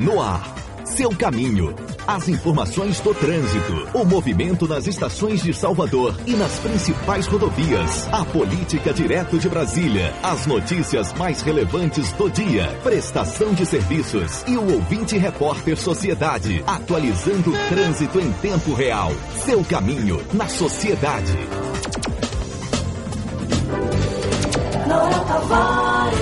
No 0.00 0.18
ar, 0.18 0.54
seu 0.82 1.10
caminho. 1.14 1.74
As 2.06 2.26
informações 2.26 2.98
do 3.00 3.14
trânsito, 3.14 3.86
o 3.92 4.02
movimento 4.02 4.66
nas 4.66 4.86
estações 4.86 5.42
de 5.42 5.52
Salvador 5.52 6.18
e 6.26 6.32
nas 6.32 6.58
principais 6.58 7.26
rodovias, 7.26 8.08
a 8.10 8.24
política 8.24 8.94
direto 8.94 9.38
de 9.38 9.46
Brasília, 9.46 10.14
as 10.22 10.46
notícias 10.46 11.12
mais 11.12 11.42
relevantes 11.42 12.10
do 12.12 12.30
dia, 12.30 12.68
prestação 12.82 13.52
de 13.52 13.66
serviços 13.66 14.42
e 14.48 14.56
o 14.56 14.72
ouvinte 14.72 15.18
repórter 15.18 15.76
Sociedade, 15.76 16.64
atualizando 16.66 17.50
o 17.50 17.68
trânsito 17.68 18.18
em 18.18 18.32
tempo 18.32 18.72
real. 18.72 19.12
Seu 19.44 19.62
caminho 19.62 20.24
na 20.32 20.48
sociedade. 20.48 21.36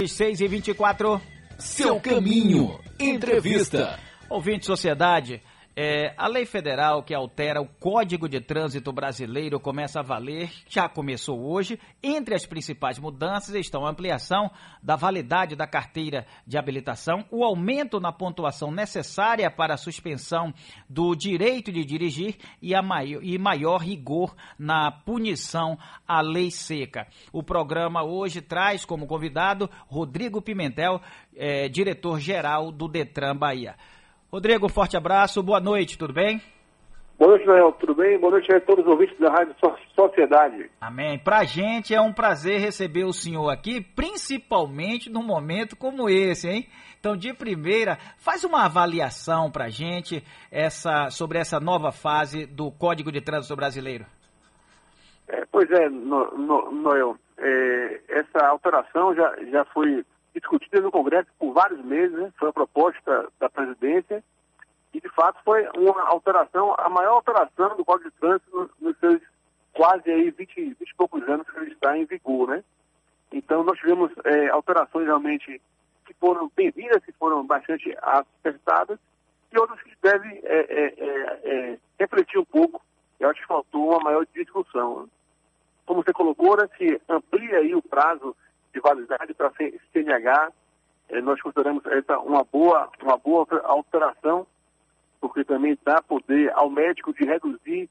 6 0.05 0.41
e 0.41 0.49
24. 0.49 1.21
Seu 1.57 2.01
caminho. 2.01 2.88
Entrevista. 2.99 3.99
Ouvinte 4.29 4.67
Sociedade, 4.67 5.41
é, 5.81 6.13
a 6.17 6.27
lei 6.27 6.45
federal 6.45 7.05
que 7.05 7.15
altera 7.15 7.63
o 7.63 7.69
Código 7.79 8.29
de 8.29 8.41
Trânsito 8.41 8.93
Brasileiro 8.93 9.61
começa 9.61 10.01
a 10.01 10.03
valer, 10.03 10.51
já 10.69 10.89
começou 10.89 11.41
hoje. 11.41 11.79
Entre 12.03 12.35
as 12.35 12.45
principais 12.45 12.99
mudanças 12.99 13.55
estão 13.55 13.87
a 13.87 13.91
ampliação 13.91 14.51
da 14.83 14.97
validade 14.97 15.55
da 15.55 15.69
carteira 15.69 16.27
de 16.45 16.59
habilitação, 16.59 17.25
o 17.31 17.45
aumento 17.45 18.01
na 18.01 18.11
pontuação 18.11 18.73
necessária 18.73 19.49
para 19.49 19.75
a 19.75 19.77
suspensão 19.77 20.53
do 20.91 21.15
direito 21.15 21.71
de 21.71 21.85
dirigir 21.85 22.35
e, 22.61 22.75
a 22.75 22.83
maior, 22.83 23.23
e 23.23 23.39
maior 23.39 23.79
rigor 23.79 24.35
na 24.59 24.91
punição 24.91 25.79
à 26.09 26.21
lei 26.21 26.51
seca. 26.51 27.07
O 27.33 27.41
programa 27.41 28.03
hoje 28.03 28.41
traz 28.41 28.85
como 28.85 29.07
convidado 29.07 29.71
Rodrigo 29.87 30.43
Pimentel, 30.43 31.01
é, 31.37 31.69
diretor-geral 31.69 32.73
do 32.73 32.89
Detran 32.89 33.37
Bahia. 33.37 33.77
Rodrigo, 34.31 34.69
forte 34.69 34.95
abraço, 34.95 35.43
boa 35.43 35.59
noite, 35.59 35.97
tudo 35.97 36.13
bem? 36.13 36.39
Boa 37.19 37.31
noite, 37.31 37.47
Noel, 37.47 37.73
tudo 37.73 37.95
bem? 37.95 38.19
Boa 38.19 38.33
noite 38.33 38.55
a 38.55 38.61
todos 38.61 38.85
os 38.85 38.91
ouvintes 38.93 39.19
da 39.19 39.31
Rádio 39.31 39.55
Sociedade. 39.95 40.71
Amém. 40.79 41.19
Pra 41.19 41.45
gente 41.45 41.95
é 41.95 42.01
um 42.01 42.13
prazer 42.13 42.61
receber 42.61 43.05
o 43.05 43.13
senhor 43.13 43.49
aqui, 43.49 43.81
principalmente 43.81 45.11
num 45.11 45.23
momento 45.23 45.75
como 45.75 46.11
esse, 46.11 46.47
hein? 46.47 46.69
Então, 47.01 47.17
de 47.17 47.33
primeira, 47.33 47.97
faz 48.19 48.45
uma 48.45 48.67
avaliação 48.67 49.51
pra 49.51 49.71
gente 49.71 50.23
essa, 50.53 51.09
sobre 51.09 51.39
essa 51.39 51.59
nova 51.59 51.91
fase 51.91 52.45
do 52.45 52.71
Código 52.71 53.11
de 53.11 53.23
Trânsito 53.23 53.57
Brasileiro. 53.57 54.05
É, 55.27 55.43
pois 55.51 55.71
é, 55.71 55.89
no, 55.89 56.37
no, 56.37 56.71
Noel, 56.71 57.17
é, 57.39 58.01
essa 58.11 58.47
alteração 58.47 59.15
já, 59.15 59.35
já 59.51 59.65
foi 59.73 60.05
discutida 60.39 60.81
no 60.81 60.91
Congresso 60.91 61.29
por 61.39 61.53
vários 61.53 61.85
meses, 61.85 62.17
né? 62.17 62.33
foi 62.39 62.49
uma 62.49 62.55
proposta 62.55 63.29
da 63.39 63.49
presidência 63.49 64.23
e, 64.93 65.01
de 65.01 65.09
fato, 65.11 65.39
foi 65.45 65.69
uma 65.77 66.03
alteração, 66.09 66.75
a 66.79 66.89
maior 66.89 67.15
alteração 67.15 67.77
do 67.77 67.85
Código 67.85 68.11
de 68.11 68.17
Trânsito 68.17 68.71
nos 68.81 68.99
seus 68.99 69.21
quase 69.73 70.11
aí 70.11 70.31
20, 70.31 70.75
20 70.75 70.81
e 70.81 70.95
poucos 70.97 71.23
anos 71.29 71.49
que 71.49 71.59
ele 71.59 71.73
está 71.73 71.97
em 71.97 72.05
vigor, 72.05 72.49
né? 72.49 72.65
Então, 73.31 73.63
nós 73.63 73.79
tivemos 73.79 74.11
é, 74.25 74.49
alterações 74.49 75.07
realmente 75.07 75.61
que 76.07 76.15
foram 76.15 76.51
bem-vindas, 76.57 77.05
que 77.05 77.13
foram 77.13 77.47
bastante 77.47 77.95
acertadas, 78.01 78.99
e 79.53 79.59
outras 79.59 79.81
que 79.83 79.95
devem 80.03 80.41
é, 80.43 80.59
é, 80.59 80.95
é, 80.99 81.43
é 81.45 81.79
refletir 81.99 82.39
um 82.39 82.45
pouco. 82.45 82.83
Eu 83.21 83.31
acho 83.31 83.41
que 83.41 83.47
faltou 83.47 83.91
uma 83.91 84.01
maior 84.01 84.27
discussão. 84.35 85.09
Como 85.85 86.03
você 86.03 86.13
colocou, 86.13 86.57
né, 86.57 86.69
se 86.77 87.01
amplia 87.09 87.59
aí 87.59 87.75
o 87.75 87.83
prazo 87.83 88.35
de 88.73 88.81
validade 88.81 89.35
para 89.35 89.53
CNH. 89.93 90.53
Eh, 91.09 91.21
nós 91.21 91.41
consideramos 91.41 91.85
essa 91.87 92.19
uma 92.19 92.45
boa, 92.45 92.91
uma 93.03 93.17
boa 93.17 93.47
alteração, 93.65 94.47
porque 95.21 95.45
também 95.45 95.79
dá 95.85 96.03
poder 96.03 96.53
ao 96.55 96.71
médico 96.71 97.13
de 97.13 97.25
reduzir 97.25 97.89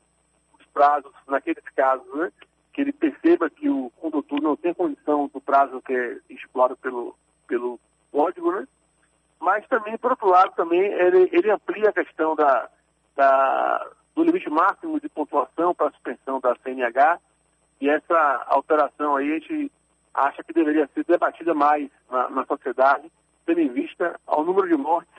os 0.60 0.66
prazos 0.68 1.12
naqueles 1.28 1.64
casos, 1.76 2.08
né, 2.16 2.32
que 2.74 2.82
ele 2.82 2.94
perceba 2.94 3.50
que 3.50 3.70
o 3.70 3.92
condutor 3.98 4.42
não 4.42 4.56
tem 4.56 4.74
condição 4.74 5.30
do 5.34 5.42
prazo 5.42 5.82
que 5.82 5.94
é 5.94 6.20
estipulado 6.30 6.78
pelo, 6.78 7.16
pelo 7.48 7.80
código, 8.12 8.52
né? 8.52 8.68
Mas 9.40 9.68
também, 9.68 9.98
por 9.98 10.12
outro 10.12 10.30
lado, 10.30 10.54
também 10.56 10.80
ele, 10.82 11.30
ele 11.32 11.52
amplia 11.52 11.90
a 11.90 11.94
questão 11.94 12.36
da, 12.36 12.70
da, 13.16 13.90
do 14.16 14.24
limite 14.24 14.50
máximo 14.50 15.00
de 15.00 15.10
pontuação 15.10 15.76
para 15.76 15.88
a 15.88 15.92
suspensão 15.92 16.40
da 16.40 16.56
CNH, 16.64 17.20
e 17.80 17.90
essa 17.90 18.46
alteração 18.48 19.16
aí 19.16 19.32
a 19.32 19.40
gente 19.40 19.72
acha 20.18 20.44
que 20.44 20.52
deveria 20.52 20.90
ser 20.94 21.06
debatida 21.06 21.54
mais 21.54 21.90
na, 22.10 22.30
na 22.30 22.46
sociedade, 22.46 23.12
tendo 23.46 23.62
em 23.62 23.70
vista 23.70 24.20
ao 24.26 24.44
número 24.44 24.68
de 24.68 24.76
mortes 24.76 25.14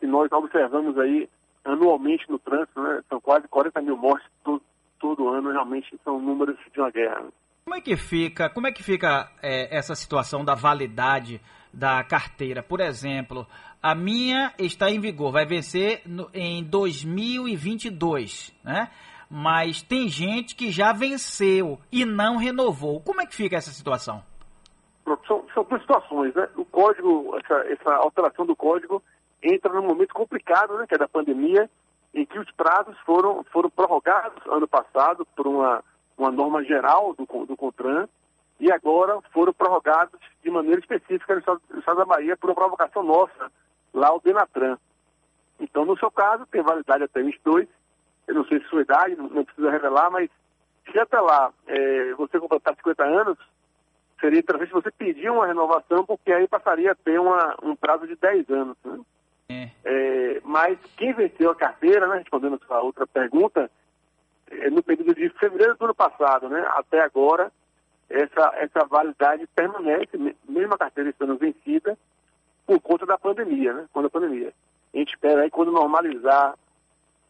que 0.00 0.06
nós 0.06 0.32
observamos 0.32 0.98
aí 0.98 1.28
anualmente 1.64 2.28
no 2.30 2.38
trânsito, 2.38 2.80
né? 2.80 3.02
São 3.08 3.20
quase 3.20 3.46
40 3.48 3.82
mil 3.82 3.96
mortes 3.96 4.26
todo, 4.42 4.62
todo 4.98 5.28
ano, 5.28 5.52
realmente 5.52 5.98
são 6.02 6.18
números 6.18 6.56
de 6.72 6.80
uma 6.80 6.90
guerra. 6.90 7.26
Como 7.64 7.76
é 7.76 7.80
que 7.80 7.96
fica, 7.96 8.48
como 8.48 8.66
é 8.66 8.72
que 8.72 8.82
fica 8.82 9.30
é, 9.42 9.76
essa 9.76 9.94
situação 9.94 10.42
da 10.42 10.54
validade 10.54 11.40
da 11.72 12.02
carteira? 12.02 12.62
Por 12.62 12.80
exemplo, 12.80 13.46
a 13.82 13.94
minha 13.94 14.54
está 14.58 14.90
em 14.90 14.98
vigor, 14.98 15.30
vai 15.30 15.44
vencer 15.44 16.00
no, 16.06 16.30
em 16.32 16.64
2022, 16.64 18.54
né? 18.64 18.88
Mas 19.30 19.82
tem 19.82 20.08
gente 20.08 20.56
que 20.56 20.70
já 20.70 20.94
venceu 20.94 21.78
e 21.92 22.06
não 22.06 22.38
renovou. 22.38 23.02
Como 23.02 23.20
é 23.20 23.26
que 23.26 23.36
fica 23.36 23.56
essa 23.56 23.70
situação? 23.70 24.24
São, 25.26 25.44
são 25.54 25.64
duas 25.64 25.80
situações, 25.80 26.34
né? 26.34 26.48
O 26.56 26.64
código, 26.64 27.36
essa, 27.38 27.54
essa 27.72 27.94
alteração 27.94 28.44
do 28.44 28.56
código 28.56 29.02
entra 29.42 29.72
num 29.72 29.86
momento 29.86 30.14
complicado, 30.14 30.76
né? 30.78 30.86
Que 30.86 30.94
é 30.94 30.98
da 30.98 31.08
pandemia, 31.08 31.70
em 32.14 32.24
que 32.24 32.38
os 32.38 32.50
prazos 32.52 32.98
foram, 33.00 33.44
foram 33.44 33.70
prorrogados 33.70 34.44
ano 34.46 34.66
passado 34.66 35.26
por 35.36 35.46
uma, 35.46 35.82
uma 36.16 36.30
norma 36.30 36.64
geral 36.64 37.14
do, 37.14 37.24
do 37.46 37.56
CONTRAN 37.56 38.08
e 38.60 38.72
agora 38.72 39.20
foram 39.32 39.52
prorrogados 39.52 40.18
de 40.42 40.50
maneira 40.50 40.80
específica 40.80 41.34
no 41.34 41.40
estado, 41.40 41.62
no 41.70 41.78
estado 41.78 41.98
da 41.98 42.04
Bahia 42.04 42.36
por 42.36 42.50
uma 42.50 42.56
provocação 42.56 43.02
nossa, 43.02 43.52
lá 43.94 44.12
o 44.12 44.20
Denatran. 44.20 44.76
Então, 45.60 45.84
no 45.84 45.98
seu 45.98 46.10
caso, 46.10 46.46
tem 46.46 46.62
validade 46.62 47.04
até 47.04 47.22
22, 47.22 47.68
eu 48.26 48.34
não 48.34 48.44
sei 48.46 48.60
se 48.60 48.68
sua 48.68 48.82
idade, 48.82 49.16
não, 49.16 49.28
não 49.28 49.44
precisa 49.44 49.70
revelar, 49.70 50.10
mas 50.10 50.30
se 50.90 50.98
até 50.98 51.20
lá 51.20 51.52
é, 51.66 52.14
você 52.14 52.38
completar 52.38 52.74
50 52.74 53.04
anos, 53.04 53.38
seria 54.20 54.40
interessante 54.40 54.72
você 54.72 54.90
pedir 54.90 55.30
uma 55.30 55.46
renovação, 55.46 56.04
porque 56.04 56.32
aí 56.32 56.46
passaria 56.48 56.92
a 56.92 56.94
ter 56.94 57.18
uma, 57.18 57.56
um 57.62 57.74
prazo 57.74 58.06
de 58.06 58.16
10 58.16 58.50
anos. 58.50 58.76
Né? 58.84 59.00
É. 59.50 59.70
É, 59.84 60.40
mas 60.44 60.78
quem 60.96 61.12
venceu 61.12 61.50
a 61.50 61.56
carteira, 61.56 62.06
né, 62.06 62.18
respondendo 62.18 62.56
a 62.56 62.66
sua 62.66 62.80
outra 62.82 63.06
pergunta, 63.06 63.70
é, 64.50 64.70
no 64.70 64.82
período 64.82 65.14
de 65.14 65.28
fevereiro 65.30 65.76
do 65.76 65.84
ano 65.84 65.94
passado, 65.94 66.48
né, 66.48 66.64
até 66.74 67.00
agora, 67.00 67.50
essa, 68.10 68.52
essa 68.56 68.84
validade 68.86 69.46
permanece, 69.54 70.16
mesmo 70.48 70.74
a 70.74 70.78
carteira 70.78 71.10
estando 71.10 71.36
vencida, 71.36 71.96
por 72.66 72.80
conta 72.80 73.06
da 73.06 73.16
pandemia, 73.16 73.72
né, 73.72 73.86
quando 73.92 74.06
a 74.06 74.10
pandemia. 74.10 74.52
A 74.92 74.98
gente 74.98 75.14
espera 75.14 75.42
aí, 75.42 75.50
quando 75.50 75.72
normalizar 75.72 76.54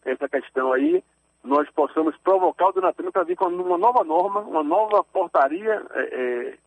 essa 0.05 0.29
questão 0.29 0.73
aí, 0.73 1.03
nós 1.45 1.69
possamos 1.71 2.17
provocar 2.19 2.69
o 2.69 2.73
Donatello 2.73 3.13
para 3.13 3.25
vir 3.25 3.37
com 3.37 3.47
uma 3.47 3.79
nova 3.79 4.03
norma, 4.03 4.41
uma 4.41 4.63
nova 4.63 5.05
portaria 5.05 5.83
é, 5.93 6.03
é 6.03 6.59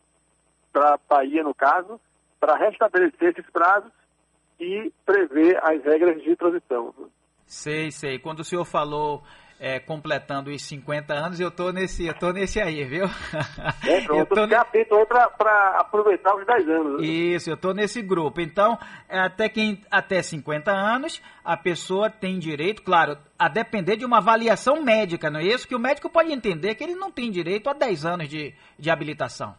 para 0.72 0.94
a 0.94 0.98
Bahia, 1.08 1.42
no 1.42 1.54
caso, 1.54 2.00
para 2.40 2.56
restabelecer 2.56 3.30
esses 3.30 3.48
prazos 3.50 3.92
e 4.58 4.92
prever 5.04 5.58
as 5.62 5.82
regras 5.84 6.22
de 6.22 6.34
transição. 6.36 6.94
Sei, 7.46 7.90
sei. 7.90 8.18
Quando 8.18 8.40
o 8.40 8.44
senhor 8.44 8.64
falou 8.64 9.22
é, 9.60 9.78
completando 9.78 10.50
os 10.50 10.60
50 10.62 11.14
anos, 11.14 11.38
eu 11.38 11.48
tô 11.48 11.70
nesse, 11.70 12.04
eu 12.04 12.14
tô 12.14 12.32
nesse 12.32 12.60
aí, 12.60 12.84
viu? 12.84 13.06
É, 13.84 14.00
pronto, 14.02 14.38
eu 14.40 14.48
tô 14.48 14.56
atento 14.56 14.94
aí 14.94 15.06
para 15.06 15.76
aproveitar 15.78 16.34
os 16.36 16.46
10 16.46 16.68
anos. 16.68 17.00
Né? 17.00 17.06
Isso, 17.06 17.50
eu 17.50 17.56
tô 17.56 17.72
nesse 17.72 18.00
grupo. 18.00 18.40
Então, 18.40 18.78
é, 19.08 19.18
até, 19.18 19.48
quem, 19.48 19.80
até 19.90 20.22
50 20.22 20.70
anos, 20.70 21.20
a 21.44 21.56
pessoa 21.56 22.08
tem 22.08 22.38
direito, 22.38 22.82
claro, 22.82 23.18
a 23.38 23.48
depender 23.48 23.96
de 23.96 24.04
uma 24.04 24.18
avaliação 24.18 24.82
médica, 24.82 25.30
não 25.30 25.40
é 25.40 25.44
isso? 25.44 25.66
Que 25.66 25.74
o 25.74 25.80
médico 25.80 26.08
pode 26.08 26.32
entender 26.32 26.74
que 26.74 26.84
ele 26.84 26.94
não 26.94 27.10
tem 27.10 27.30
direito 27.30 27.68
a 27.68 27.72
10 27.72 28.04
anos 28.04 28.28
de, 28.28 28.54
de 28.78 28.90
habilitação. 28.90 29.54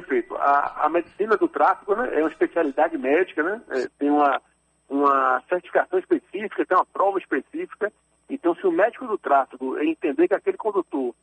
Perfeito. 0.00 0.36
A, 0.36 0.86
a 0.86 0.88
medicina 0.88 1.36
do 1.36 1.48
tráfego 1.48 1.96
né, 1.96 2.08
é 2.14 2.20
uma 2.20 2.30
especialidade 2.30 2.96
médica, 2.96 3.42
né? 3.42 3.60
É, 3.70 3.88
tem 3.98 4.10
uma, 4.10 4.40
uma 4.88 5.42
certificação 5.48 5.98
específica, 5.98 6.64
tem 6.64 6.76
uma 6.76 6.86
prova 6.86 7.18
específica. 7.18 7.92
Então, 8.30 8.54
se 8.54 8.66
o 8.66 8.72
médico 8.72 9.06
do 9.06 9.18
tráfego 9.18 9.78
entender 9.80 10.28
que 10.28 10.34
aquele 10.34 10.56
condutor 10.56 11.14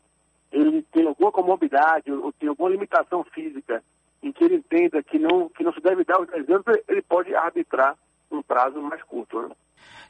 ele 0.51 0.81
tem 0.91 1.07
alguma 1.07 1.31
comorbidade 1.31 2.11
ou 2.11 2.31
tem 2.33 2.49
alguma 2.49 2.69
limitação 2.69 3.23
física 3.25 3.83
em 4.21 4.31
que 4.31 4.43
ele 4.43 4.55
entenda 4.55 5.03
que 5.03 5.19
não, 5.19 5.49
que 5.49 5.63
não 5.63 5.73
se 5.73 5.81
deve 5.81 6.03
dar 6.03 6.19
os 6.19 6.27
10 6.27 6.49
anos, 6.49 6.65
ele 6.87 7.01
pode 7.01 7.33
arbitrar 7.35 7.95
um 8.31 8.41
prazo 8.41 8.81
mais 8.81 9.03
curto. 9.03 9.41
Né? 9.41 9.55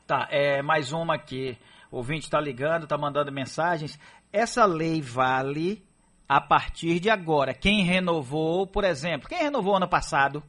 Tá, 0.07 0.27
é, 0.31 0.61
mais 0.61 0.93
uma 0.93 1.15
aqui. 1.15 1.57
O 1.91 1.97
ouvinte 1.97 2.25
está 2.25 2.39
ligando, 2.39 2.83
está 2.83 2.97
mandando 2.97 3.31
mensagens. 3.31 3.99
Essa 4.31 4.65
lei 4.65 5.01
vale 5.01 5.83
a 6.27 6.41
partir 6.41 6.99
de 6.99 7.09
agora. 7.09 7.53
Quem 7.53 7.83
renovou, 7.83 8.65
por 8.67 8.83
exemplo, 8.83 9.29
quem 9.29 9.39
renovou 9.39 9.75
ano 9.75 9.87
passado, 9.87 10.43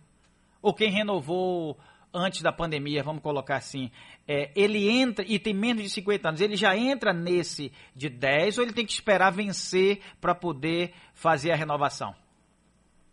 ou 0.63 0.75
quem 0.75 0.91
renovou 0.91 1.77
antes 2.13 2.43
da 2.43 2.51
pandemia, 2.51 3.03
vamos 3.03 3.23
colocar 3.23 3.57
assim, 3.57 3.91
é, 4.27 4.51
ele 4.57 4.89
entra 4.89 5.25
e 5.27 5.39
tem 5.39 5.55
menos 5.55 5.83
de 5.83 5.91
50 5.91 6.29
anos, 6.29 6.41
ele 6.41 6.57
já 6.57 6.77
entra 6.77 7.13
nesse 7.13 7.71
de 7.95 8.09
10 8.09 8.59
ou 8.59 8.65
ele 8.65 8.73
tem 8.73 8.87
que 8.87 8.93
esperar 8.93 9.31
vencer 9.31 10.01
para 10.21 10.35
poder 10.35 10.93
fazer 11.13 11.53
a 11.53 11.57
renovação? 11.57 12.15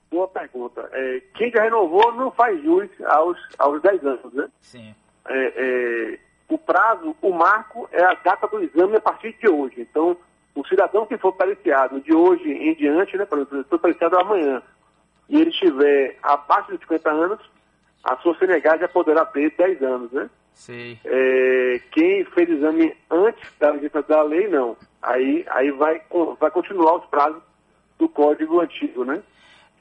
Boa 0.09 0.27
pergunta. 0.27 0.87
É, 0.91 1.21
quem 1.35 1.51
já 1.51 1.63
renovou 1.63 2.13
não 2.13 2.31
faz 2.31 2.61
jus 2.63 2.89
aos, 3.05 3.37
aos 3.57 3.81
10 3.81 4.05
anos, 4.05 4.33
né? 4.33 4.47
Sim. 4.61 4.95
É, 5.27 6.13
é, 6.13 6.19
o 6.47 6.57
prazo, 6.57 7.15
o 7.21 7.31
marco 7.31 7.89
é 7.91 8.03
a 8.03 8.13
data 8.13 8.47
do 8.47 8.63
exame 8.63 8.95
a 8.95 9.01
partir 9.01 9.35
de 9.39 9.49
hoje. 9.49 9.81
Então, 9.81 10.15
o 10.55 10.65
cidadão 10.67 11.05
que 11.05 11.17
for 11.17 11.33
periciado 11.33 11.99
de 12.01 12.13
hoje 12.13 12.49
em 12.49 12.73
diante, 12.75 13.17
né, 13.17 13.25
por 13.25 13.39
exemplo, 13.39 13.65
for 13.69 13.79
periciado 13.79 14.17
amanhã, 14.17 14.61
e 15.29 15.39
ele 15.39 15.49
estiver 15.49 16.17
abaixo 16.21 16.71
de 16.71 16.79
50 16.79 17.09
anos, 17.09 17.39
a 18.03 18.17
sua 18.17 18.37
Senegal 18.37 18.77
já 18.77 18.87
poderá 18.87 19.25
ter 19.25 19.51
10 19.57 19.81
anos, 19.81 20.11
né? 20.11 20.29
Sim. 20.53 20.99
É, 21.05 21.81
quem 21.91 22.23
fez 22.25 22.49
exame 22.49 22.95
antes 23.09 23.49
da 23.59 23.71
vigência 23.71 24.03
da 24.03 24.21
lei, 24.21 24.47
não. 24.47 24.77
Aí, 25.01 25.45
aí 25.49 25.71
vai, 25.71 26.01
vai 26.39 26.51
continuar 26.51 26.97
os 26.97 27.05
prazos 27.05 27.41
do 27.97 28.07
código 28.07 28.59
antigo, 28.59 29.03
né? 29.03 29.23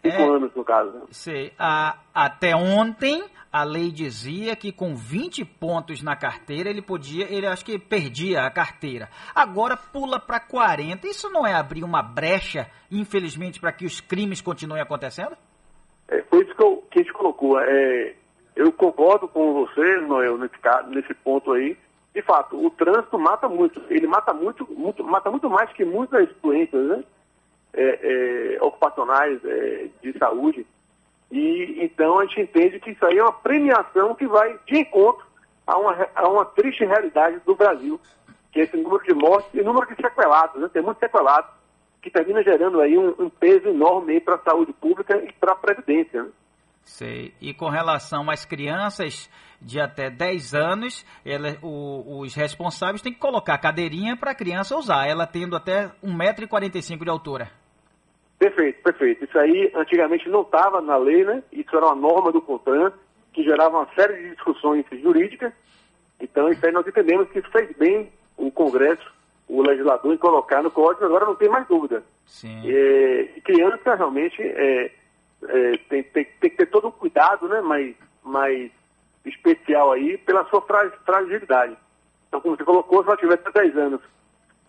Cinco 0.03 0.17
é, 0.17 0.37
anos, 0.37 0.55
no 0.55 0.65
caso. 0.65 1.03
Sei. 1.11 1.53
A, 1.59 1.97
até 2.13 2.57
ontem, 2.57 3.23
a 3.53 3.63
lei 3.63 3.91
dizia 3.91 4.57
que 4.57 4.73
com 4.73 4.97
20 4.97 5.45
pontos 5.45 6.03
na 6.03 6.17
carteira, 6.17 6.69
ele 6.69 6.83
podia, 6.83 7.33
ele 7.33 7.47
acho 7.47 7.65
que 7.65 7.79
perdia 7.79 8.43
a 8.43 8.51
carteira. 8.51 9.09
Agora 9.35 9.77
pula 9.77 10.19
para 10.19 10.41
40. 10.41 11.07
Isso 11.07 11.31
não 11.31 11.47
é 11.47 11.55
abrir 11.55 11.85
uma 11.85 12.03
brecha, 12.03 12.69
infelizmente, 12.91 13.61
para 13.61 13.73
que 13.73 13.85
os 13.85 14.01
crimes 14.01 14.41
continuem 14.41 14.83
acontecendo? 14.83 15.37
É, 16.09 16.21
foi 16.23 16.43
isso 16.43 16.55
que, 16.55 16.63
eu, 16.63 16.83
que 16.91 16.99
a 16.99 17.03
gente 17.03 17.13
colocou. 17.13 17.61
É, 17.61 18.15
eu 18.57 18.73
concordo 18.73 19.29
com 19.29 19.53
você, 19.53 19.99
Noel, 19.99 20.37
nesse, 20.37 20.57
nesse 20.89 21.15
ponto 21.15 21.53
aí. 21.53 21.77
De 22.13 22.23
fato, 22.23 22.57
o 22.57 22.71
trânsito 22.71 23.19
mata 23.19 23.49
muito. 23.49 23.81
Ele 23.89 24.07
mata 24.07 24.35
muito, 24.35 24.69
muito 24.71 25.03
mata 25.05 25.31
muito 25.31 25.49
mais 25.49 25.73
que 25.73 25.85
muitas 25.85 26.29
doenças, 26.43 26.87
né? 26.89 27.05
É, 27.75 28.57
é, 28.57 28.63
ocupacionais 28.63 29.41
é, 29.45 29.89
de 30.03 30.17
saúde. 30.19 30.67
E 31.31 31.79
então 31.83 32.19
a 32.19 32.27
gente 32.27 32.43
entende 32.43 32.81
que 32.81 32.91
isso 32.91 33.05
aí 33.07 33.19
é 33.19 33.23
uma 33.23 33.33
premiação 33.33 34.15
que 34.15 34.27
vai 34.27 34.59
de 34.67 34.81
encontro 34.81 35.25
a 35.67 35.79
uma, 35.79 36.09
a 36.15 36.29
uma 36.29 36.45
triste 36.45 36.85
realidade 36.85 37.41
do 37.47 37.55
Brasil, 37.55 37.99
que 38.53 38.61
é 38.61 38.65
esse 38.65 38.77
número 38.77 39.03
de 39.05 39.15
mortes 39.15 39.49
e 39.55 39.63
número 39.63 39.87
de 39.87 39.97
sequelados, 39.97 40.61
né? 40.61 40.69
tem 40.73 40.83
muitos 40.83 41.01
sequelados, 41.01 41.51
que 42.03 42.11
termina 42.11 42.43
gerando 42.43 42.81
aí 42.81 42.99
um, 42.99 43.15
um 43.19 43.31
peso 43.31 43.69
enorme 43.69 44.21
para 44.21 44.35
a 44.35 44.43
saúde 44.43 44.73
pública 44.75 45.17
e 45.17 45.33
para 45.33 45.53
a 45.53 45.57
Previdência. 45.57 46.25
Né? 46.25 46.31
Sei. 46.85 47.33
E 47.41 47.55
com 47.55 47.69
relação 47.69 48.29
às 48.29 48.45
crianças 48.45 49.31
de 49.61 49.81
até 49.81 50.11
10 50.11 50.55
anos, 50.55 51.07
ela, 51.25 51.57
o, 51.63 52.21
os 52.21 52.35
responsáveis 52.35 53.01
têm 53.01 53.13
que 53.13 53.21
colocar 53.21 53.57
cadeirinha 53.59 54.17
para 54.17 54.33
a 54.33 54.35
criança 54.35 54.77
usar, 54.77 55.07
ela 55.07 55.27
tendo 55.27 55.57
até 55.57 55.89
1,45m 56.05 57.05
de 57.05 57.11
altura. 57.11 57.62
Perfeito, 58.43 58.83
perfeito. 58.83 59.25
Isso 59.25 59.39
aí 59.39 59.71
antigamente 59.73 60.29
não 60.29 60.43
estava 60.43 60.81
na 60.81 60.97
lei, 60.97 61.25
né? 61.25 61.45
Isso 61.53 61.77
era 61.77 61.87
uma 61.87 61.95
norma 61.95 62.33
do 62.33 62.43
CONTRAN, 62.43 62.93
que 63.33 63.45
gerava 63.45 63.79
uma 63.79 63.89
série 63.95 64.21
de 64.21 64.31
discussões 64.31 64.85
jurídicas. 65.01 65.53
Então, 66.21 66.49
isso 66.49 66.67
aí 66.67 66.73
nós 66.73 66.85
entendemos 66.85 67.31
que 67.31 67.41
fez 67.41 67.71
bem 67.77 68.13
o 68.37 68.51
Congresso, 68.51 69.15
o 69.47 69.63
legislador, 69.63 70.13
em 70.13 70.17
colocar 70.17 70.61
no 70.61 70.73
código, 70.73 71.05
agora 71.05 71.25
não 71.25 71.37
tem 71.37 71.49
mais 71.49 71.69
dúvida. 71.69 72.03
Sim. 72.27 72.63
É, 72.67 73.29
criança 73.45 73.95
realmente 73.95 74.43
é, 74.43 74.91
é, 75.49 75.79
tem, 75.89 76.03
tem, 76.03 76.25
tem, 76.41 76.51
que 76.51 76.57
ter 76.57 76.67
todo 76.67 76.89
um 76.89 76.93
cuidado, 76.93 77.47
né? 77.47 77.61
Mais, 77.61 77.95
mais 78.25 78.73
especial 79.25 79.93
aí 79.93 80.19
pela 80.19 80.45
sua 80.47 80.67
fragilidade. 81.07 81.77
Então, 82.27 82.41
como 82.41 82.57
você 82.57 82.65
colocou, 82.65 83.05
se 83.05 83.09
ela 83.09 83.17
tiver 83.17 83.35
até 83.35 83.63
10 83.63 83.77
anos 83.77 84.01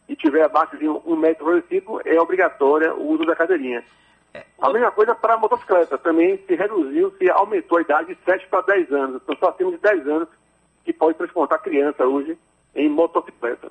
e 0.07 0.15
tiver 0.15 0.43
abaixo 0.43 0.77
de 0.77 0.87
um 0.87 1.15
metro 1.15 1.57
e 1.57 1.83
é 2.05 2.19
obrigatória 2.19 2.93
o 2.93 3.07
uso 3.07 3.25
da 3.25 3.35
cadeirinha. 3.35 3.83
É, 4.33 4.43
a 4.59 4.69
mesma 4.71 4.91
coisa 4.91 5.13
para 5.13 5.35
a 5.35 5.37
motocicleta, 5.37 5.97
também 5.97 6.37
se 6.47 6.55
reduziu, 6.55 7.13
se 7.17 7.29
aumentou 7.29 7.77
a 7.77 7.81
idade 7.81 8.15
de 8.15 8.23
7 8.25 8.47
para 8.47 8.61
10 8.61 8.91
anos. 8.91 9.21
Então, 9.23 9.35
só 9.37 9.49
acima 9.49 9.71
de 9.71 9.77
10 9.77 10.07
anos 10.07 10.27
que 10.83 10.91
pode 10.91 11.17
transportar 11.17 11.61
criança 11.61 12.05
hoje 12.05 12.37
em 12.75 12.89
motocicleta. 12.89 13.69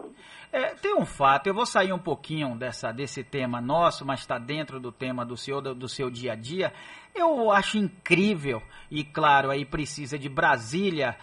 É, 0.53 0.75
tem 0.75 0.95
um 0.95 1.07
fato, 1.07 1.47
eu 1.47 1.55
vou 1.55 1.65
sair 1.65 1.95
um 1.95 1.99
pouquinho 1.99 2.55
dessa, 2.55 2.93
desse 2.93 3.25
tema 3.25 3.59
nosso, 3.59 4.05
mas 4.05 4.21
está 4.21 4.39
dentro 4.39 4.79
do 4.79 4.93
tema 4.93 5.25
do 5.25 5.35
seu, 5.35 5.63
do, 5.63 5.75
do, 5.75 5.89
seu 5.89 6.11
dia 6.11 6.33
a 6.33 6.37
dia. 6.37 6.73
Eu 7.15 7.51
acho 7.51 7.79
incrível, 7.79 8.63
e 8.91 9.03
claro, 9.03 9.51
aí 9.51 9.65
precisa 9.65 10.19
de 10.19 10.29
Brasília 10.29 11.17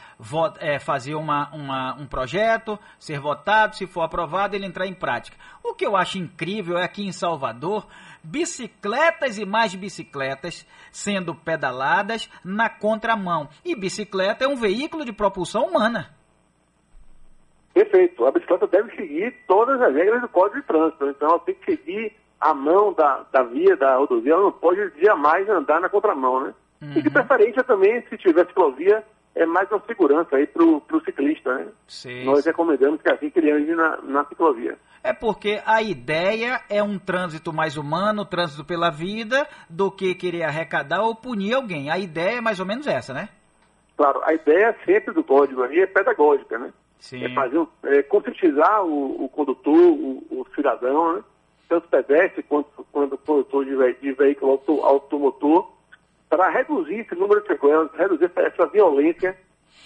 é, 0.60 0.80
fazer 0.80 1.14
uma, 1.14 1.54
uma, 1.54 1.94
um 1.94 2.08
projeto, 2.08 2.78
ser 2.98 3.20
votado, 3.20 3.76
se 3.76 3.86
for 3.86 4.02
aprovado, 4.02 4.56
ele 4.56 4.66
entrar 4.66 4.88
em 4.88 4.96
prática. 4.96 5.38
O 5.64 5.76
que 5.76 5.86
eu 5.86 5.96
acho 5.96 6.18
incrível 6.18 6.80
é 6.80 6.84
aqui 6.84 7.06
em 7.06 7.12
Salvador, 7.12 7.88
bicicletas 8.24 9.38
e 9.38 9.46
mais 9.46 9.76
bicicletas 9.76 10.66
sendo 10.92 11.36
pedaladas 11.36 12.28
na 12.44 12.68
contramão. 12.68 13.48
E 13.64 13.76
bicicleta 13.76 14.46
é 14.46 14.48
um 14.48 14.56
veículo 14.56 15.06
de 15.06 15.14
propulsão 15.14 15.66
humana. 15.66 16.19
Perfeito. 17.80 18.26
A 18.26 18.32
bicicleta 18.32 18.68
deve 18.68 18.94
seguir 18.94 19.34
todas 19.48 19.82
as 19.82 19.96
regras 19.96 20.22
do 20.22 20.28
Código 20.28 20.60
de 20.60 20.68
Trânsito. 20.68 21.10
Então, 21.10 21.30
ela 21.30 21.40
tem 21.40 21.56
que 21.56 21.72
seguir 21.72 22.14
a 22.40 22.54
mão 22.54 22.92
da, 22.92 23.26
da 23.32 23.44
via, 23.44 23.78
da 23.78 23.96
rodovia. 23.96 24.34
Ela 24.34 24.44
não 24.44 24.52
pode 24.52 24.92
jamais 25.02 25.48
andar 25.48 25.80
na 25.80 25.88
contramão, 25.88 26.44
né? 26.44 26.54
Uhum. 26.82 26.94
E 26.98 27.02
de 27.02 27.10
preferência 27.10 27.64
também, 27.64 28.04
se 28.10 28.18
tiver 28.18 28.46
ciclovia, 28.48 29.02
é 29.34 29.46
mais 29.46 29.72
uma 29.72 29.82
segurança 29.88 30.36
aí 30.36 30.46
para 30.46 30.64
o 30.64 31.04
ciclista, 31.06 31.54
né? 31.54 31.68
Sim, 31.88 32.26
Nós 32.26 32.46
recomendamos 32.46 33.02
que 33.02 33.10
assim 33.10 33.32
ele 33.34 33.52
ande 33.52 33.74
na, 33.74 33.98
na 34.02 34.26
ciclovia. 34.26 34.78
É 35.02 35.14
porque 35.14 35.62
a 35.66 35.82
ideia 35.82 36.62
é 36.70 36.84
um 36.84 37.00
trânsito 37.00 37.54
mais 37.54 37.78
humano, 37.78 38.26
trânsito 38.26 38.66
pela 38.66 38.90
vida, 38.90 39.48
do 39.70 39.90
que 39.90 40.14
querer 40.16 40.44
arrecadar 40.44 41.04
ou 41.04 41.16
punir 41.16 41.54
alguém. 41.54 41.90
A 41.90 41.98
ideia 41.98 42.40
é 42.40 42.42
mais 42.42 42.60
ou 42.60 42.66
menos 42.66 42.88
essa, 42.88 43.14
né? 43.14 43.30
Claro, 43.96 44.22
a 44.26 44.34
ideia 44.34 44.76
sempre 44.86 45.14
do 45.14 45.24
código 45.24 45.64
aí 45.64 45.80
é 45.80 45.88
pedagógica, 45.88 46.58
né? 46.58 46.74
Sim. 47.00 47.24
É 47.24 47.30
fazer, 47.34 47.66
é, 47.84 48.04
conscientizar 48.04 48.84
o, 48.86 49.26
o 49.26 49.30
condutor, 49.30 49.74
o, 49.74 50.24
o, 50.30 50.46
cidadão, 50.54 51.16
né? 51.16 51.24
tanto 51.68 51.88
pedestre 51.88 52.44
quanto, 52.44 52.86
quanto 52.92 53.18
condutor 53.18 53.66
de, 53.66 53.76
ve 53.76 53.94
de 54.02 54.12
veículo 54.12 54.52
auto, 54.52 54.82
automotor, 54.84 55.72
para 56.30 56.50
reduzir 56.50 57.00
esse 57.00 57.16
número 57.16 57.42
de 57.42 57.48
sequelas, 57.48 57.92
reduzir 57.94 58.32
essa 58.36 58.68
violência 58.68 59.38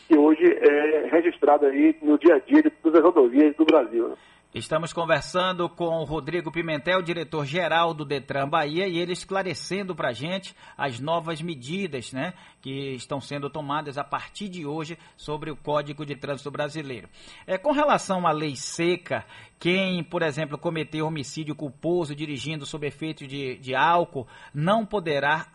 que 0.08 0.18
hoje 0.18 0.44
é 0.44 1.08
registrada 1.12 1.68
aí 1.68 1.96
no 2.02 2.18
dia 2.18 2.36
a 2.36 2.40
dia 2.40 2.64
de 2.64 2.70
todas 2.70 3.00
as 3.00 3.06
rodovias 3.06 3.56
do 3.56 3.66
Brasil. 3.66 4.10
Né? 4.10 4.16
Estamos 4.54 4.94
conversando 4.94 5.68
com 5.68 5.98
o 5.98 6.04
Rodrigo 6.04 6.52
Pimentel, 6.52 7.02
diretor-geral 7.02 7.92
do 7.92 8.06
Detran 8.06 8.48
Bahia, 8.48 8.88
e 8.88 9.00
ele 9.00 9.12
esclarecendo 9.12 9.96
para 9.96 10.10
a 10.10 10.14
gente 10.14 10.56
as 10.78 11.00
novas 11.00 11.42
medidas 11.42 12.14
né, 12.14 12.36
que 12.62 12.94
estão 12.94 13.20
sendo 13.20 13.50
tomadas 13.50 13.98
a 13.98 14.04
partir 14.04 14.50
de 14.50 14.64
hoje 14.64 14.96
sobre 15.18 15.50
o 15.50 15.56
Código 15.56 16.06
de 16.06 16.16
Trânsito 16.16 16.52
Brasileiro. 16.52 17.10
É, 17.48 17.58
com 17.58 17.72
relação 17.72 18.28
à 18.28 18.32
lei 18.32 18.56
seca, 18.56 19.26
quem, 19.60 20.04
por 20.04 20.22
exemplo, 20.22 20.56
cometer 20.56 21.02
homicídio 21.02 21.56
culposo 21.56 22.16
dirigindo 22.16 22.64
sob 22.64 22.86
efeito 22.86 23.26
de, 23.26 23.58
de 23.58 23.74
álcool 23.74 24.28
não 24.54 24.86
poderá 24.86 25.48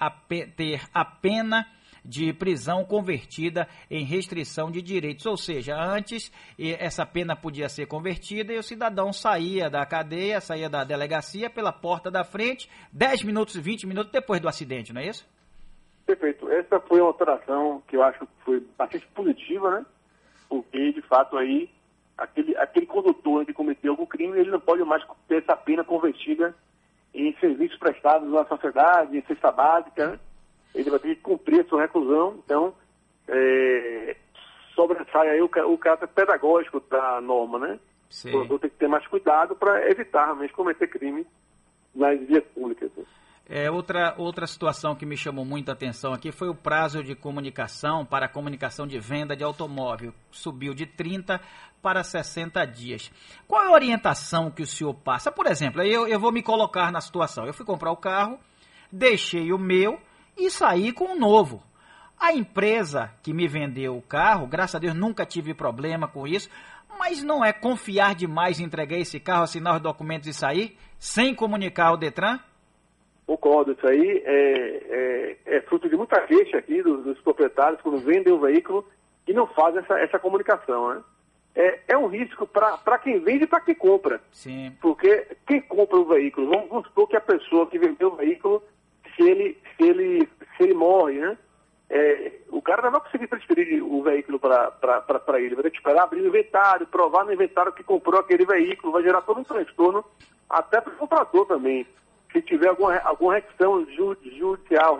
ter 0.57 0.83
a 0.93 1.05
pena 1.05 1.64
de 2.09 2.33
prisão 2.33 2.85
convertida 2.85 3.69
em 3.91 4.03
restrição 4.03 4.71
de 4.71 4.81
direitos. 4.81 5.27
Ou 5.27 5.37
seja, 5.37 5.77
antes 5.77 6.33
essa 6.59 7.05
pena 7.05 7.37
podia 7.37 7.69
ser 7.69 7.87
convertida 7.87 8.53
e 8.53 8.59
o 8.59 8.62
cidadão 8.62 9.12
saía 9.12 9.69
da 9.69 9.85
cadeia, 9.85 10.41
saía 10.41 10.71
da 10.71 10.83
delegacia 10.83 11.50
pela 11.50 11.73
porta 11.73 12.11
da 12.11 12.25
frente, 12.25 12.71
10 12.93 13.25
minutos, 13.25 13.57
20 13.57 13.87
minutos 13.87 14.11
depois 14.11 14.41
do 14.41 14.49
acidente, 14.49 14.93
não 14.93 15.03
é 15.03 15.09
isso? 15.09 15.29
Perfeito. 16.07 16.50
Essa 16.50 16.81
foi 16.81 17.00
uma 17.00 17.09
alteração 17.09 17.83
que 17.87 17.97
eu 17.97 18.03
acho 18.03 18.21
que 18.21 18.27
foi 18.43 18.67
bastante 18.79 19.07
positiva, 19.09 19.71
né? 19.71 19.87
Porque, 20.49 20.93
de 20.93 21.03
fato, 21.03 21.37
aí, 21.37 21.69
aquele, 22.17 22.57
aquele 22.57 22.87
condutor 22.87 23.45
que 23.45 23.53
cometeu 23.53 23.93
algum 23.93 24.07
crime, 24.07 24.38
ele 24.38 24.50
não 24.50 24.59
pode 24.61 24.83
mais 24.85 25.05
ter 25.29 25.43
essa 25.43 25.55
pena 25.55 25.85
convertida 25.85 26.55
em 27.12 27.35
serviços 27.38 27.79
prestados 27.79 28.31
na 28.31 28.47
sociedade, 28.47 29.19
em 29.19 29.23
cesta 29.23 29.53
básica, 29.53 30.12
né? 30.12 30.19
Ele 30.75 30.91
vai 30.91 30.99
ter 30.99 31.17
que 31.17 31.23
cumprir 31.23 31.61
a 31.61 31.69
sua 31.69 31.83
reclusão, 31.83 32.39
então 32.45 32.75
é, 33.29 34.17
sobressai 34.75 35.29
aí 35.29 35.41
o, 35.41 35.51
o 35.73 35.79
caráter 35.79 36.09
pedagógico 36.09 36.81
da 36.89 37.21
norma, 37.21 37.59
né? 37.59 37.81
Sim. 38.09 38.29
O 38.29 38.33
produtor 38.33 38.61
tem 38.61 38.71
que 38.71 38.77
ter 38.77 38.89
mais 38.89 39.07
cuidado 39.07 39.55
para 39.55 39.91
evitar 39.91 40.27
realmente 40.27 40.53
cometer 40.53 40.87
crime 40.89 41.27
nas 41.95 42.19
vias 42.21 42.45
públicas. 42.55 42.91
É, 43.51 43.71
outra, 43.71 44.15
outra 44.19 44.47
situação 44.47 44.95
que 44.95 45.07
me 45.07 45.17
chamou 45.17 45.43
muita 45.43 45.73
atenção 45.73 46.13
aqui 46.13 46.31
foi 46.31 46.51
o 46.51 46.55
prazo 46.55 47.03
de 47.03 47.15
comunicação 47.15 48.05
para 48.05 48.27
a 48.27 48.29
comunicação 48.29 48.87
de 48.87 48.99
venda 48.99 49.35
de 49.35 49.43
automóvel. 49.43 50.13
Subiu 50.31 50.75
de 50.75 50.85
30 50.85 51.41
para 51.81 52.05
60 52.05 52.63
dias. 52.67 53.11
Qual 53.47 53.65
é 53.65 53.69
a 53.69 53.73
orientação 53.73 54.51
que 54.51 54.63
o 54.63 54.67
senhor 54.67 54.93
passa? 54.93 55.33
Por 55.33 55.47
exemplo, 55.47 55.83
eu, 55.83 56.07
eu 56.07 56.21
vou 56.21 56.31
me 56.31 56.43
colocar 56.43 56.93
na 56.93 57.01
situação. 57.01 57.47
Eu 57.47 57.55
fui 57.55 57.65
comprar 57.65 57.91
o 57.91 57.97
carro, 57.97 58.39
deixei 58.93 59.51
o 59.51 59.59
meu 59.59 59.99
e 60.38 60.50
sair 60.50 60.92
com 60.92 61.12
um 61.12 61.18
novo. 61.18 61.62
A 62.18 62.33
empresa 62.33 63.12
que 63.23 63.33
me 63.33 63.47
vendeu 63.47 63.97
o 63.97 64.02
carro, 64.02 64.47
graças 64.47 64.75
a 64.75 64.78
Deus 64.78 64.95
nunca 64.95 65.25
tive 65.25 65.54
problema 65.54 66.09
com 66.09 66.26
isso, 66.26 66.49
mas 66.99 67.23
não 67.23 67.45
é 67.45 67.52
confiar 67.52 68.14
demais 68.14 68.59
em 68.59 68.64
entregar 68.64 68.99
esse 68.99 69.21
carro, 69.21 69.45
assinar 69.45 69.76
os 69.76 69.80
documentos 69.80 70.26
e 70.26 70.35
sair, 70.35 70.76
sem 70.99 71.35
comunicar 71.35 71.88
ao 71.88 71.97
Detran? 71.97 72.40
Concordo, 73.25 73.73
isso 73.73 73.87
aí 73.87 74.23
é, 74.25 75.37
é, 75.47 75.57
é 75.59 75.61
fruto 75.62 75.88
de 75.88 75.97
muita 75.97 76.21
queixa 76.23 76.59
aqui 76.59 76.83
dos, 76.83 77.04
dos, 77.04 77.21
proprietários 77.21 77.80
quando 77.83 77.99
vendem 77.99 78.33
o 78.33 78.40
veículo 78.40 78.88
e 79.26 79.33
não 79.35 79.47
fazem 79.49 79.80
essa, 79.80 79.99
essa 80.00 80.18
comunicação, 80.18 80.95
né? 80.95 81.02
É, 81.54 81.80
é 81.88 81.99
um 81.99 82.07
risco 82.07 82.47
para 82.47 82.99
quem 82.99 83.21
vende 83.21 83.45
e 83.45 83.47
para 83.47 83.61
quem 83.61 83.75
compra. 83.75 84.21
Sim. 84.30 84.73
Porque 84.80 85.26
quem 85.47 85.61
compra 85.61 85.99
o 85.99 86.07
veículo, 86.07 86.49
vamos, 86.49 86.68
vamos 86.68 86.87
supor 86.87 87.09
que 87.09 87.16
a 87.16 87.21
pessoa 87.21 87.66
que 87.66 87.78
vendeu 87.78 88.12
o 88.12 88.16
veículo, 88.16 88.62
se 89.19 89.29
ele, 89.29 89.59
se 89.77 89.85
ele, 89.85 90.29
se 90.57 90.63
ele 90.63 90.75
morre, 90.75 91.19
né? 91.19 91.37
É, 91.91 92.33
o 92.51 92.61
cara 92.61 92.83
não 92.83 92.93
vai 92.93 93.01
conseguir 93.01 93.27
transferir 93.27 93.83
o 93.83 94.03
veículo 94.03 94.39
para 94.39 95.41
ele, 95.41 95.55
vai 95.55 95.65
ter 95.65 95.71
que 95.71 95.79
esperar 95.79 96.03
abrir 96.03 96.21
o 96.21 96.29
inventário, 96.29 96.87
provar 96.87 97.25
no 97.25 97.33
inventário 97.33 97.73
que 97.73 97.83
comprou 97.83 98.21
aquele 98.21 98.45
veículo, 98.45 98.93
vai 98.93 99.03
gerar 99.03 99.23
todo 99.23 99.41
um 99.41 99.45
transtorno, 99.45 100.05
até 100.49 100.81
para 100.81 100.93
o 100.93 100.97
comprador 100.97 101.47
também. 101.47 101.87
Se 102.31 102.43
tiver 102.43 102.69
alguma, 102.69 102.99
alguma 102.99 103.35
requisição 103.35 103.87
judicial, 103.87 104.99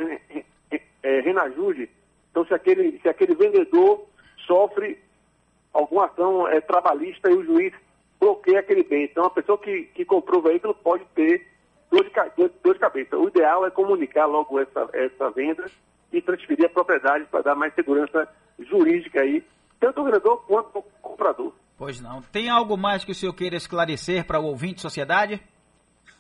é, 1.03 1.21
renajude, 1.21 1.91
então 2.31 2.47
se 2.47 2.55
aquele, 2.55 2.99
se 3.01 3.09
aquele 3.09 3.35
vendedor 3.35 4.07
sofre 4.47 4.99
alguma 5.75 6.07
ação 6.07 6.49
é, 6.49 6.59
trabalhista 6.63 7.31
e 7.31 7.35
o 7.35 7.45
juiz 7.45 7.75
bloqueia 8.19 8.61
aquele 8.61 8.83
bem. 8.83 9.05
Então 9.05 9.27
a 9.27 9.31
pessoa 9.31 9.59
que, 9.59 9.83
que 9.95 10.07
comprou 10.07 10.41
o 10.41 10.45
veículo 10.45 10.75
pode 10.75 11.05
ter 11.15 11.47
dor 11.91 12.05
de, 12.05 12.49
dor 12.63 12.78
cabeça. 12.99 13.17
O 13.17 13.29
ideal 13.29 13.67
é 13.67 13.71
comunicar 13.71 14.27
logo 14.27 14.59
essa, 14.59 14.89
essa 14.93 15.31
venda 15.31 15.65
e 16.13 16.21
transferir 16.21 16.67
a 16.67 16.69
propriedade 16.69 17.25
para 17.27 17.43
dar 17.43 17.55
mais 17.55 17.75
segurança 17.75 18.29
jurídica 18.59 19.21
aí, 19.21 19.45
tanto 19.79 20.01
ao 20.01 20.07
vendedor 20.07 20.45
quanto 20.47 20.77
ao 20.77 20.83
comprador. 21.03 21.53
Pois 21.77 22.01
não. 22.01 22.23
Tem 22.23 22.49
algo 22.49 22.77
mais 22.77 23.05
que 23.05 23.13
o 23.13 23.15
senhor 23.15 23.33
queira 23.33 23.57
esclarecer 23.57 24.27
para 24.27 24.41
o 24.41 24.45
ouvinte 24.45 24.77
de 24.77 24.83
sociedade? 24.83 25.41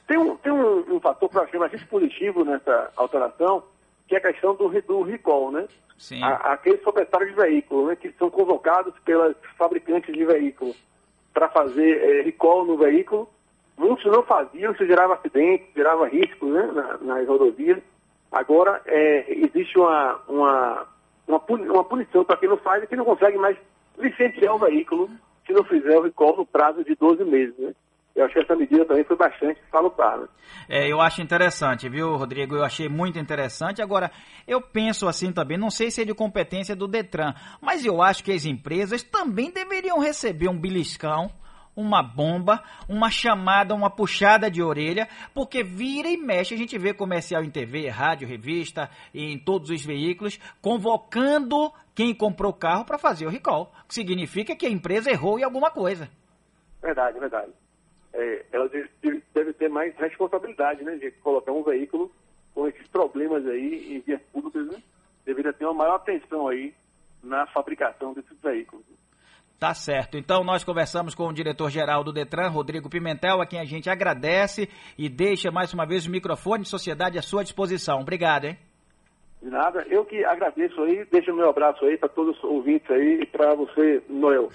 Tem 0.06 0.16
um, 0.16 0.36
tem 0.36 0.52
um, 0.52 0.96
um 0.96 1.00
fator 1.00 1.28
que 1.28 1.36
eu 1.36 1.42
achei 1.42 1.58
mais 1.58 1.84
positivo 1.84 2.44
nessa 2.44 2.92
alteração, 2.96 3.62
que 4.06 4.14
é 4.14 4.18
a 4.18 4.32
questão 4.32 4.54
do, 4.54 4.68
do 4.82 5.02
recall, 5.02 5.50
né? 5.50 5.66
Sim. 5.98 6.22
A, 6.22 6.52
aqueles 6.52 6.80
proprietários 6.80 7.30
de 7.30 7.36
veículo, 7.36 7.88
né, 7.88 7.96
que 7.96 8.12
são 8.12 8.30
convocados 8.30 8.94
pelas 9.00 9.34
fabricantes 9.56 10.14
de 10.14 10.24
veículo 10.24 10.74
para 11.34 11.48
fazer 11.48 11.98
é, 12.02 12.22
recall 12.22 12.64
no 12.64 12.76
veículo, 12.76 13.28
muitos 13.78 14.04
não 14.06 14.22
faziam, 14.24 14.72
isso 14.72 14.86
gerava 14.86 15.14
acidentes, 15.14 15.66
gerava 15.74 16.08
riscos 16.08 16.50
né, 16.50 16.70
na, 16.72 16.98
nas 16.98 17.28
rodovias. 17.28 17.78
Agora, 18.30 18.82
é, 18.86 19.32
existe 19.32 19.78
uma, 19.78 20.20
uma, 20.28 20.86
uma, 21.26 21.84
punição 21.84 22.24
para 22.24 22.36
quem 22.36 22.48
não 22.48 22.58
faz 22.58 22.82
e 22.82 22.86
quem 22.86 22.98
não 22.98 23.04
consegue 23.04 23.38
mais 23.38 23.56
licenciar 23.96 24.54
o 24.54 24.58
veículo 24.58 25.08
se 25.46 25.52
não 25.52 25.64
fizer 25.64 25.96
o 25.96 26.02
recall 26.02 26.36
no 26.36 26.44
prazo 26.44 26.84
de 26.84 26.94
12 26.94 27.24
meses. 27.24 27.56
Né? 27.58 27.72
Eu 28.14 28.24
acho 28.24 28.34
que 28.34 28.40
essa 28.40 28.54
medida 28.54 28.84
também 28.84 29.04
foi 29.04 29.16
bastante 29.16 29.60
salutar. 29.70 30.18
Né? 30.18 30.26
É, 30.68 30.86
eu 30.86 31.00
acho 31.00 31.22
interessante, 31.22 31.88
viu, 31.88 32.16
Rodrigo? 32.16 32.56
Eu 32.56 32.64
achei 32.64 32.88
muito 32.88 33.18
interessante. 33.18 33.80
Agora, 33.80 34.10
eu 34.46 34.60
penso 34.60 35.08
assim 35.08 35.32
também, 35.32 35.56
não 35.56 35.70
sei 35.70 35.90
se 35.90 36.02
é 36.02 36.04
de 36.04 36.12
competência 36.12 36.76
do 36.76 36.86
Detran, 36.86 37.32
mas 37.62 37.86
eu 37.86 38.02
acho 38.02 38.22
que 38.22 38.32
as 38.32 38.44
empresas 38.44 39.02
também 39.02 39.50
deveriam 39.50 39.98
receber 39.98 40.48
um 40.48 40.58
beliscão 40.58 41.30
uma 41.78 42.02
bomba, 42.02 42.60
uma 42.88 43.08
chamada, 43.08 43.72
uma 43.72 43.88
puxada 43.88 44.50
de 44.50 44.60
orelha, 44.60 45.08
porque 45.32 45.62
vira 45.62 46.08
e 46.08 46.16
mexe, 46.16 46.52
a 46.52 46.56
gente 46.58 46.76
vê 46.76 46.92
comercial 46.92 47.44
em 47.44 47.50
TV, 47.50 47.88
rádio, 47.88 48.26
revista, 48.26 48.90
em 49.14 49.38
todos 49.38 49.70
os 49.70 49.84
veículos, 49.86 50.40
convocando 50.60 51.72
quem 51.94 52.12
comprou 52.12 52.50
o 52.50 52.54
carro 52.54 52.84
para 52.84 52.98
fazer 52.98 53.26
o 53.26 53.30
recall. 53.30 53.72
Que 53.86 53.94
significa 53.94 54.56
que 54.56 54.66
a 54.66 54.70
empresa 54.70 55.08
errou 55.08 55.38
em 55.38 55.44
alguma 55.44 55.70
coisa. 55.70 56.10
Verdade, 56.82 57.20
verdade. 57.20 57.52
É, 58.12 58.44
ela 58.50 58.68
deve, 58.68 59.22
deve 59.32 59.52
ter 59.52 59.68
mais 59.68 59.94
responsabilidade, 59.96 60.82
né, 60.82 60.96
de 60.96 61.12
colocar 61.12 61.52
um 61.52 61.62
veículo 61.62 62.10
com 62.54 62.66
esses 62.66 62.88
problemas 62.88 63.46
aí 63.46 63.96
em 63.96 64.00
vias 64.00 64.20
públicas, 64.32 64.66
né? 64.66 64.82
Deveria 65.24 65.52
ter 65.52 65.64
uma 65.64 65.74
maior 65.74 65.94
atenção 65.96 66.48
aí 66.48 66.74
na 67.22 67.46
fabricação 67.46 68.14
desses 68.14 68.36
veículos. 68.40 68.84
Tá 69.58 69.74
certo. 69.74 70.16
Então 70.16 70.44
nós 70.44 70.62
conversamos 70.62 71.16
com 71.16 71.26
o 71.26 71.32
diretor-geral 71.32 72.04
do 72.04 72.12
Detran, 72.12 72.48
Rodrigo 72.48 72.88
Pimentel, 72.88 73.40
a 73.40 73.46
quem 73.46 73.58
a 73.58 73.64
gente 73.64 73.90
agradece 73.90 74.68
e 74.96 75.08
deixa 75.08 75.50
mais 75.50 75.74
uma 75.74 75.84
vez 75.84 76.06
o 76.06 76.10
microfone 76.10 76.62
de 76.62 76.68
sociedade 76.68 77.18
à 77.18 77.22
sua 77.22 77.42
disposição. 77.42 78.00
Obrigado, 78.00 78.44
hein? 78.44 78.56
De 79.42 79.50
nada. 79.50 79.84
Eu 79.90 80.04
que 80.04 80.24
agradeço 80.24 80.80
aí, 80.82 81.04
deixo 81.10 81.32
o 81.32 81.36
meu 81.36 81.50
abraço 81.50 81.84
aí 81.84 81.96
para 81.98 82.08
todos 82.08 82.36
os 82.38 82.44
ouvintes 82.44 82.88
aí 82.88 83.20
e 83.22 83.26
para 83.26 83.54
você, 83.56 84.00
Noel. 84.08 84.48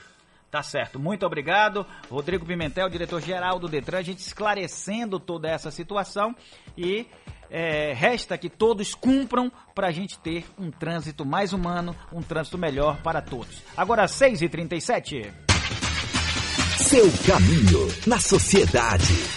Tá 0.49 0.63
certo. 0.63 0.97
Muito 0.99 1.25
obrigado. 1.25 1.85
Rodrigo 2.09 2.45
Pimentel, 2.45 2.87
diretor-geral 2.87 3.59
do 3.59 3.67
Detran, 3.67 3.97
a 3.97 4.03
gente 4.03 4.19
esclarecendo 4.19 5.19
toda 5.19 5.49
essa 5.49 5.69
situação 5.69 6.33
e 6.77 7.07
é, 7.49 7.93
resta 7.93 8.37
que 8.37 8.49
todos 8.49 8.93
cumpram 8.93 9.51
para 9.73 9.87
a 9.87 9.91
gente 9.91 10.17
ter 10.19 10.45
um 10.57 10.71
trânsito 10.71 11.25
mais 11.25 11.53
humano, 11.53 11.95
um 12.11 12.21
trânsito 12.21 12.57
melhor 12.57 13.01
para 13.01 13.21
todos. 13.21 13.61
Agora, 13.75 14.05
6h37. 14.05 15.31
Seu 16.77 17.05
caminho 17.25 17.87
na 18.05 18.19
sociedade. 18.19 19.33